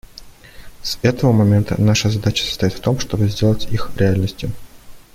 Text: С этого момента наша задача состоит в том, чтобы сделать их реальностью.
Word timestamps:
С 0.81 0.97
этого 1.03 1.31
момента 1.31 1.79
наша 1.79 2.09
задача 2.09 2.43
состоит 2.43 2.73
в 2.73 2.79
том, 2.79 2.97
чтобы 2.97 3.27
сделать 3.27 3.71
их 3.71 3.91
реальностью. 3.97 4.49